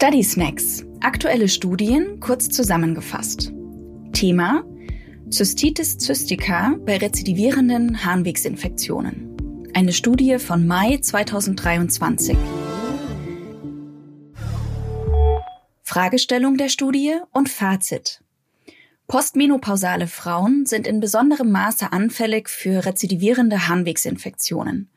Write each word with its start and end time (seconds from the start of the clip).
Study 0.00 0.22
Snacks. 0.22 0.84
Aktuelle 1.00 1.48
Studien 1.48 2.20
kurz 2.20 2.50
zusammengefasst. 2.50 3.52
Thema 4.12 4.62
Cystitis 5.28 5.98
cystica 5.98 6.76
bei 6.86 6.98
rezidivierenden 6.98 8.04
Harnwegsinfektionen. 8.04 9.68
Eine 9.74 9.92
Studie 9.92 10.38
von 10.38 10.68
Mai 10.68 10.98
2023. 10.98 12.38
Fragestellung 15.82 16.56
der 16.58 16.68
Studie 16.68 17.16
und 17.32 17.48
Fazit. 17.48 18.22
Postmenopausale 19.08 20.06
Frauen 20.06 20.64
sind 20.64 20.86
in 20.86 21.00
besonderem 21.00 21.50
Maße 21.50 21.90
anfällig 21.90 22.48
für 22.48 22.86
rezidivierende 22.86 23.66
Harnwegsinfektionen. 23.66 24.90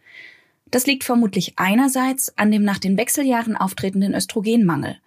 Das 0.71 0.85
liegt 0.87 1.03
vermutlich 1.03 1.53
einerseits 1.57 2.37
an 2.37 2.49
dem 2.49 2.63
nach 2.63 2.79
den 2.79 2.97
Wechseljahren 2.97 3.57
auftretenden 3.57 4.15
Östrogenmangel. 4.15 4.97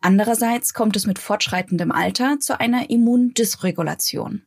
Andererseits 0.00 0.74
kommt 0.74 0.94
es 0.96 1.06
mit 1.06 1.18
fortschreitendem 1.18 1.90
Alter 1.90 2.38
zu 2.38 2.60
einer 2.60 2.88
Immundysregulation. 2.88 4.42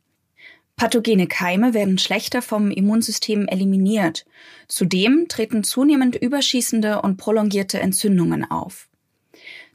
Pathogene 0.76 1.26
Keime 1.26 1.74
werden 1.74 1.98
schlechter 1.98 2.40
vom 2.40 2.70
Immunsystem 2.70 3.46
eliminiert. 3.46 4.24
Zudem 4.66 5.26
treten 5.28 5.62
zunehmend 5.62 6.16
überschießende 6.16 7.02
und 7.02 7.18
prolongierte 7.18 7.78
Entzündungen 7.78 8.50
auf. 8.50 8.88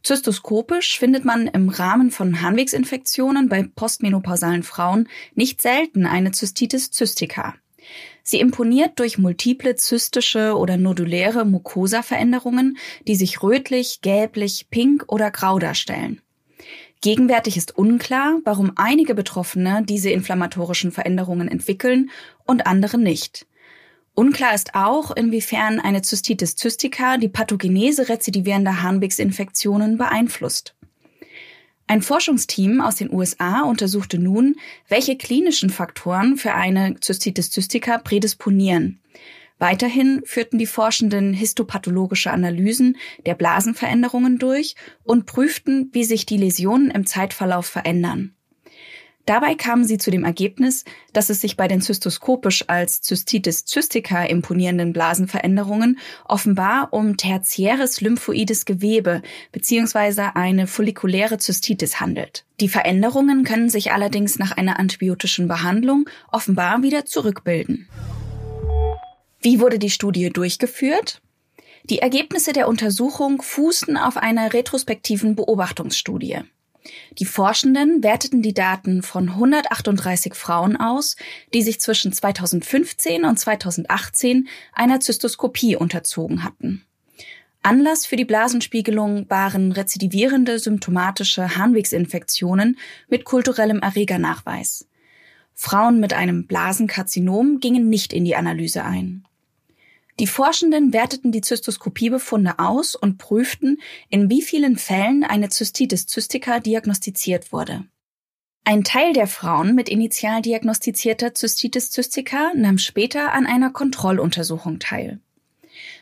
Zystoskopisch 0.02 0.98
findet 0.98 1.26
man 1.26 1.48
im 1.48 1.70
Rahmen 1.70 2.10
von 2.10 2.42
Harnwegsinfektionen 2.42 3.50
bei 3.50 3.64
postmenopausalen 3.64 4.64
Frauen 4.64 5.08
nicht 5.36 5.62
selten 5.62 6.08
eine 6.08 6.32
Zystitis 6.32 6.92
cystica. 6.92 7.56
Sie 8.30 8.42
imponiert 8.42 9.00
durch 9.00 9.18
multiple 9.18 9.78
zystische 9.78 10.58
oder 10.58 10.76
noduläre 10.76 11.46
Mucosa-Veränderungen, 11.46 12.78
die 13.08 13.16
sich 13.16 13.42
rötlich, 13.42 14.02
gelblich, 14.02 14.68
pink 14.70 15.06
oder 15.08 15.32
grau 15.32 15.60
darstellen. 15.60 16.20
Gegenwärtig 17.00 17.56
ist 17.56 17.78
unklar, 17.78 18.40
warum 18.44 18.74
einige 18.76 19.16
Betroffene 19.16 19.82
diese 19.88 20.10
inflammatorischen 20.10 20.92
Veränderungen 20.92 21.48
entwickeln 21.48 22.10
und 22.44 22.68
andere 22.68 22.98
nicht. 22.98 23.48
Unklar 24.14 24.54
ist 24.54 24.76
auch, 24.76 25.16
inwiefern 25.16 25.80
eine 25.80 26.02
Zystitis 26.02 26.58
cystica 26.58 27.16
die 27.16 27.30
Pathogenese 27.30 28.10
rezidivierender 28.10 28.82
Harnwegsinfektionen 28.82 29.98
beeinflusst. 29.98 30.76
Ein 31.90 32.02
Forschungsteam 32.02 32.82
aus 32.82 32.96
den 32.96 33.14
USA 33.14 33.62
untersuchte 33.62 34.20
nun, 34.20 34.58
welche 34.90 35.16
klinischen 35.16 35.70
Faktoren 35.70 36.36
für 36.36 36.54
eine 36.54 36.96
Cystitis 37.02 37.50
cystica 37.52 37.98
prädisponieren. 37.98 39.00
Weiterhin 39.58 40.22
führten 40.26 40.60
die 40.60 40.66
Forschenden 40.68 41.34
histopathologische 41.34 42.30
Analysen 42.30 42.98
der 43.26 43.36
Blasenveränderungen 43.36 44.38
durch 44.38 44.76
und 45.04 45.26
prüften, 45.26 45.90
wie 45.94 46.04
sich 46.04 46.26
die 46.26 46.38
Läsionen 46.38 46.92
im 46.92 47.06
Zeitverlauf 47.06 47.66
verändern. 47.66 48.37
Dabei 49.28 49.56
kamen 49.56 49.84
sie 49.84 49.98
zu 49.98 50.10
dem 50.10 50.24
Ergebnis, 50.24 50.86
dass 51.12 51.30
es 51.30 51.42
sich 51.42 51.58
bei 51.58 51.68
den 51.68 51.82
zystoskopisch 51.82 52.64
als 52.70 53.02
Cystitis 53.02 53.66
cystica 53.68 54.24
imponierenden 54.24 54.94
Blasenveränderungen 54.94 56.00
offenbar 56.24 56.94
um 56.94 57.18
tertiäres 57.18 58.00
lymphoides 58.00 58.64
Gewebe 58.64 59.22
bzw. 59.52 60.30
eine 60.34 60.66
follikuläre 60.66 61.40
Zystitis 61.40 62.00
handelt. 62.00 62.46
Die 62.62 62.70
Veränderungen 62.70 63.44
können 63.44 63.70
sich 63.70 63.92
allerdings 63.92 64.40
nach 64.40 64.54
einer 64.54 64.80
antibiotischen 64.80 65.50
Behandlung 65.50 66.10
offenbar 66.32 66.82
wieder 66.82 67.04
zurückbilden. 67.04 67.90
Wie 69.42 69.60
wurde 69.60 69.78
die 69.78 69.90
Studie 69.90 70.30
durchgeführt? 70.30 71.22
Die 71.90 72.00
Ergebnisse 72.00 72.54
der 72.54 72.70
Untersuchung 72.70 73.42
fußten 73.42 73.98
auf 73.98 74.16
einer 74.16 74.54
retrospektiven 74.54 75.36
Beobachtungsstudie. 75.36 76.44
Die 77.20 77.26
Forschenden 77.26 78.04
werteten 78.04 78.42
die 78.42 78.54
Daten 78.54 79.02
von 79.02 79.30
138 79.30 80.36
Frauen 80.36 80.76
aus, 80.76 81.16
die 81.54 81.62
sich 81.62 81.80
zwischen 81.80 82.14
2015 82.14 83.26
und 83.26 83.38
2018 83.38 84.48
einer 84.74 85.00
Zystoskopie 85.00 85.76
unterzogen 85.76 86.44
hatten. 86.44 86.86
Anlass 87.64 88.06
für 88.06 88.16
die 88.16 88.26
Blasenspiegelung 88.26 89.30
waren 89.30 89.72
rezidivierende 89.72 90.60
symptomatische 90.60 91.58
Harnwegsinfektionen 91.58 92.78
mit 93.10 93.26
kulturellem 93.26 93.80
Erregernachweis. 93.80 94.88
Frauen 95.54 96.00
mit 96.00 96.14
einem 96.14 96.46
Blasenkarzinom 96.46 97.60
gingen 97.60 97.90
nicht 97.90 98.14
in 98.14 98.24
die 98.24 98.36
Analyse 98.36 98.86
ein. 98.86 99.26
Die 100.20 100.28
Forschenden 100.28 100.94
werteten 100.94 101.32
die 101.32 101.42
Zystoskopiebefunde 101.42 102.58
aus 102.58 102.96
und 102.96 103.18
prüften, 103.18 103.80
in 104.10 104.30
wie 104.30 104.42
vielen 104.42 104.78
Fällen 104.78 105.24
eine 105.24 105.50
Zystitis 105.50 106.08
cystica 106.08 106.60
diagnostiziert 106.60 107.52
wurde. 107.52 107.86
Ein 108.64 108.84
Teil 108.84 109.14
der 109.14 109.28
Frauen 109.28 109.76
mit 109.76 109.90
initial 109.90 110.42
diagnostizierter 110.42 111.34
Zystitis 111.34 111.92
cystica 111.92 112.52
nahm 112.56 112.80
später 112.80 113.32
an 113.32 113.46
einer 113.46 113.70
Kontrolluntersuchung 113.70 114.80
teil. 114.80 115.20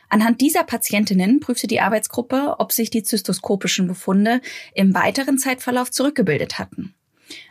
Anhand 0.08 0.40
dieser 0.40 0.64
Patientinnen 0.64 1.40
prüfte 1.40 1.66
die 1.66 1.80
Arbeitsgruppe, 1.80 2.56
ob 2.58 2.72
sich 2.72 2.90
die 2.90 3.02
zystoskopischen 3.02 3.86
Befunde 3.86 4.40
im 4.74 4.94
weiteren 4.94 5.38
Zeitverlauf 5.38 5.90
zurückgebildet 5.90 6.58
hatten. 6.58 6.94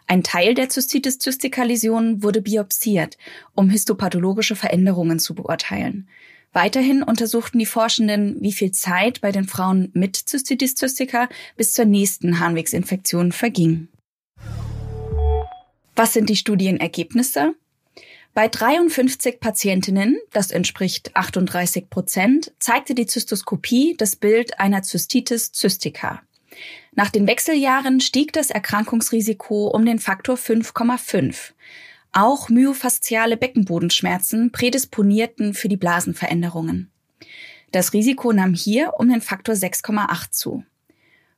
Ein 0.07 0.23
Teil 0.23 0.53
der 0.53 0.69
Zystitis 0.69 1.19
cystica 1.19 1.63
Läsionen 1.63 2.23
wurde 2.23 2.41
biopsiert, 2.41 3.17
um 3.53 3.69
histopathologische 3.69 4.55
Veränderungen 4.55 5.19
zu 5.19 5.35
beurteilen. 5.35 6.07
Weiterhin 6.55 7.03
untersuchten 7.03 7.59
die 7.59 7.65
Forschenden, 7.65 8.37
wie 8.39 8.53
viel 8.53 8.71
Zeit 8.71 9.19
bei 9.19 9.33
den 9.33 9.45
Frauen 9.45 9.89
mit 9.93 10.15
Cystitis 10.15 10.75
cystica 10.77 11.27
bis 11.57 11.73
zur 11.73 11.83
nächsten 11.83 12.39
Harnwegsinfektion 12.39 13.33
verging. 13.33 13.89
Was 15.97 16.13
sind 16.13 16.29
die 16.29 16.37
Studienergebnisse? 16.37 17.55
Bei 18.33 18.47
53 18.47 19.41
Patientinnen, 19.41 20.17
das 20.31 20.51
entspricht 20.51 21.13
38 21.13 21.89
Prozent, 21.89 22.53
zeigte 22.57 22.95
die 22.95 23.05
Zystoskopie 23.05 23.95
das 23.97 24.15
Bild 24.15 24.57
einer 24.57 24.81
Cystitis 24.81 25.51
cystica. 25.53 26.21
Nach 26.93 27.09
den 27.09 27.27
Wechseljahren 27.27 27.99
stieg 27.99 28.31
das 28.31 28.49
Erkrankungsrisiko 28.49 29.67
um 29.67 29.85
den 29.85 29.99
Faktor 29.99 30.37
5,5. 30.37 31.51
Auch 32.17 32.47
myofasziale 32.47 33.35
Beckenbodenschmerzen 33.35 34.53
prädisponierten 34.53 35.53
für 35.53 35.67
die 35.67 35.75
Blasenveränderungen. 35.75 36.89
Das 37.73 37.91
Risiko 37.91 38.31
nahm 38.31 38.53
hier 38.53 38.93
um 38.97 39.09
den 39.09 39.19
Faktor 39.19 39.53
6,8 39.53 40.31
zu. 40.31 40.63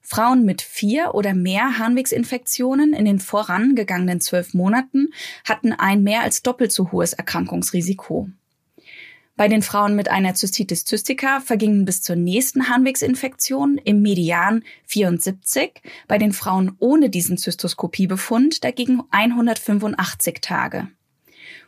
Frauen 0.01 0.45
mit 0.45 0.61
vier 0.61 1.16
oder 1.16 1.33
mehr 1.33 1.79
Harnwegsinfektionen 1.79 2.93
in 2.93 3.05
den 3.05 3.17
vorangegangenen 3.17 4.21
zwölf 4.21 4.53
Monaten 4.53 5.09
hatten 5.45 5.73
ein 5.73 6.03
mehr 6.03 6.21
als 6.21 6.43
doppelt 6.43 6.71
so 6.71 6.91
hohes 6.91 7.13
Erkrankungsrisiko. 7.13 8.29
Bei 9.37 9.47
den 9.47 9.61
Frauen 9.61 9.95
mit 9.95 10.09
einer 10.09 10.33
Cystitis 10.33 10.83
cystica 10.83 11.39
vergingen 11.39 11.85
bis 11.85 12.01
zur 12.01 12.15
nächsten 12.15 12.69
Harnwegsinfektion 12.69 13.77
im 13.77 14.01
Median 14.01 14.63
74, 14.87 15.79
bei 16.07 16.17
den 16.17 16.33
Frauen 16.33 16.75
ohne 16.79 17.11
diesen 17.11 17.37
Zystoskopiebefund 17.37 18.63
dagegen 18.63 19.03
185 19.11 20.41
Tage. 20.41 20.87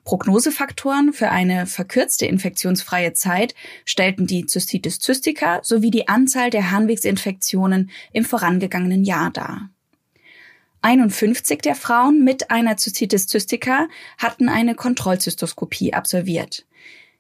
Prognosefaktoren 0.04 1.14
für 1.14 1.30
eine 1.30 1.68
verkürzte 1.68 2.26
infektionsfreie 2.26 3.14
Zeit 3.14 3.54
stellten 3.86 4.26
die 4.26 4.48
Cystitis 4.48 5.00
cystica 5.00 5.60
sowie 5.62 5.92
die 5.92 6.08
Anzahl 6.08 6.50
der 6.50 6.72
Harnwegsinfektionen 6.72 7.92
im 8.12 8.26
vorangegangenen 8.26 9.04
Jahr 9.04 9.30
dar. 9.30 9.70
51 10.82 11.62
der 11.62 11.76
Frauen 11.76 12.24
mit 12.24 12.50
einer 12.50 12.78
Cystitis 12.78 13.28
cystica 13.28 13.88
hatten 14.18 14.50
eine 14.50 14.74
Kontrollzystoskopie 14.74 15.94
absolviert. 15.94 16.66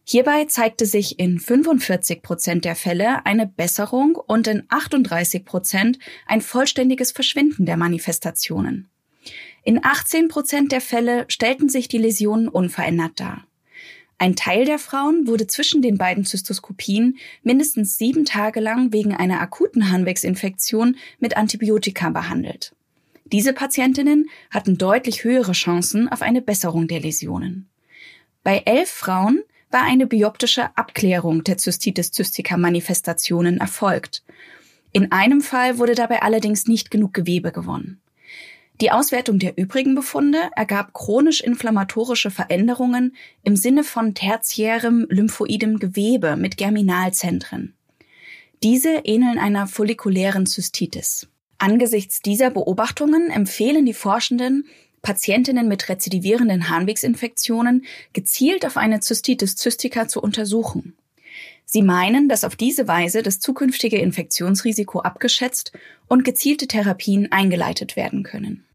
Hierbei 0.04 0.46
zeigte 0.46 0.86
sich 0.86 1.20
in 1.20 1.40
45 1.40 2.22
Prozent 2.22 2.66
der 2.66 2.76
Fälle 2.76 3.26
eine 3.26 3.46
Besserung 3.46 4.16
und 4.16 4.48
in 4.48 4.64
38 4.70 5.46
Prozent 5.46 6.00
ein 6.26 6.42
vollständiges 6.42 7.12
Verschwinden 7.12 7.66
der 7.66 7.78
Manifestationen. 7.78 8.90
In 9.64 9.84
18 9.84 10.30
Prozent 10.30 10.72
der 10.72 10.82
Fälle 10.82 11.26
stellten 11.28 11.70
sich 11.70 11.88
die 11.88 11.98
Läsionen 11.98 12.48
unverändert 12.48 13.20
dar. 13.20 13.46
Ein 14.18 14.36
Teil 14.36 14.66
der 14.66 14.80
Frauen 14.80 15.28
wurde 15.28 15.48
zwischen 15.48 15.82
den 15.82 15.98
beiden 15.98 16.26
Zystoskopien 16.26 17.18
mindestens 17.42 17.98
sieben 17.98 18.26
Tage 18.26 18.60
lang 18.60 18.92
wegen 18.92 19.16
einer 19.16 19.40
akuten 19.40 19.92
Harnwegsinfektion 19.92 20.98
mit 21.20 21.38
Antibiotika 21.38 22.10
behandelt. 22.10 22.76
Diese 23.32 23.54
Patientinnen 23.54 24.30
hatten 24.50 24.78
deutlich 24.78 25.24
höhere 25.24 25.54
Chancen 25.54 26.10
auf 26.10 26.22
eine 26.22 26.42
Besserung 26.42 26.88
der 26.88 27.00
Läsionen. 27.00 27.70
Bei 28.44 28.64
elf 28.66 28.90
Frauen 28.90 29.44
war 29.72 29.84
eine 29.84 30.08
bioptische 30.08 30.76
Abklärung 30.76 31.44
der 31.44 31.58
Cystitis 31.58 32.12
cystica 32.12 32.58
Manifestationen 32.58 33.58
erfolgt. 33.58 34.24
In 34.92 35.12
einem 35.12 35.42
Fall 35.42 35.78
wurde 35.78 35.96
dabei 35.96 36.22
allerdings 36.22 36.68
nicht 36.68 36.90
genug 36.90 37.14
Gewebe 37.14 37.52
gewonnen. 37.52 38.02
Die 38.82 38.92
Auswertung 38.92 39.40
der 39.40 39.58
übrigen 39.58 39.94
Befunde 39.94 40.40
ergab 40.56 40.94
chronisch 40.94 41.42
inflammatorische 41.42 42.32
Veränderungen 42.32 43.16
im 43.44 43.58
Sinne 43.58 43.84
von 43.84 44.14
tertiärem 44.16 45.06
lymphoidem 45.10 45.80
Gewebe 45.80 46.38
mit 46.38 46.56
Germinalzentren. 46.56 47.76
Diese 48.64 48.90
ähneln 49.04 49.38
einer 49.38 49.68
follikulären 49.68 50.46
Zystitis. 50.46 51.28
Angesichts 51.58 52.22
dieser 52.22 52.50
Beobachtungen 52.52 53.30
empfehlen 53.30 53.86
die 53.86 53.94
Forschenden, 53.94 54.66
Patientinnen 55.02 55.68
mit 55.68 55.90
rezidivierenden 55.90 56.70
Harnwegsinfektionen 56.70 57.86
gezielt 58.14 58.66
auf 58.66 58.78
eine 58.78 59.00
Zystitis 59.00 59.58
cystica 59.58 60.08
zu 60.08 60.22
untersuchen. 60.22 60.96
Sie 61.66 61.84
meinen, 61.84 62.28
dass 62.28 62.44
auf 62.44 62.56
diese 62.56 62.88
Weise 62.88 63.22
das 63.22 63.40
zukünftige 63.40 63.98
Infektionsrisiko 63.98 65.02
abgeschätzt 65.02 65.72
und 66.08 66.26
gezielte 66.26 66.68
Therapien 66.68 67.32
eingeleitet 67.32 67.96
werden 67.96 68.24
können. 68.24 68.66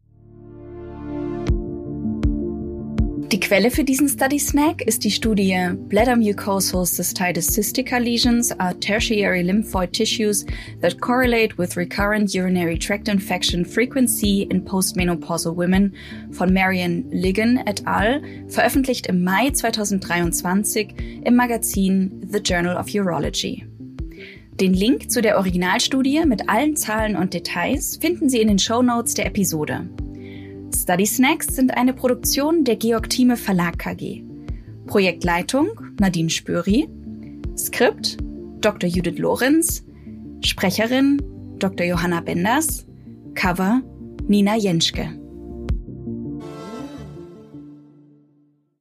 Die 3.31 3.39
Quelle 3.39 3.71
für 3.71 3.83
diesen 3.83 4.07
Study 4.07 4.37
Snack 4.37 4.83
ist 4.83 5.03
die 5.03 5.09
Studie 5.09 5.57
Bladder 5.89 6.15
Mucosal 6.15 6.85
Cystitis 6.85 7.47
Cystica 7.47 7.97
Lesions 7.97 8.51
are 8.59 8.79
tertiary 8.79 9.41
lymphoid 9.41 9.91
tissues 9.93 10.45
that 10.81 11.01
correlate 11.01 11.57
with 11.57 11.75
recurrent 11.75 12.35
urinary 12.35 12.77
tract 12.77 13.07
infection 13.07 13.65
frequency 13.65 14.43
in 14.43 14.63
postmenopausal 14.63 15.57
women 15.57 15.91
von 16.29 16.53
Marian 16.53 17.03
Ligon 17.09 17.57
et 17.65 17.81
al., 17.87 18.21
veröffentlicht 18.47 19.07
im 19.07 19.23
Mai 19.23 19.49
2023 19.49 21.23
im 21.25 21.35
Magazin 21.35 22.21
The 22.31 22.39
Journal 22.39 22.77
of 22.77 22.93
Urology. 22.93 23.65
Den 24.61 24.75
Link 24.75 25.09
zu 25.09 25.23
der 25.23 25.37
Originalstudie 25.37 26.23
mit 26.25 26.47
allen 26.47 26.75
Zahlen 26.75 27.15
und 27.15 27.33
Details 27.33 27.97
finden 27.97 28.29
Sie 28.29 28.39
in 28.39 28.49
den 28.49 28.59
Show 28.59 28.83
Notes 28.83 29.15
der 29.15 29.25
Episode. 29.25 29.89
Study 30.73 31.05
Snacks 31.05 31.47
sind 31.47 31.75
eine 31.75 31.93
Produktion 31.93 32.63
der 32.63 32.75
Georg 32.77 33.09
Thieme 33.09 33.35
Verlag 33.37 33.77
KG. 33.77 34.23
Projektleitung 34.87 35.69
Nadine 35.99 36.29
Spöri. 36.29 36.87
Skript 37.57 38.17
Dr. 38.61 38.87
Judith 38.87 39.17
Lorenz. 39.17 39.83
Sprecherin 40.41 41.21
Dr. 41.59 41.85
Johanna 41.85 42.21
Benders. 42.21 42.85
Cover 43.33 43.81
Nina 44.27 44.55
Jenschke. 44.55 45.24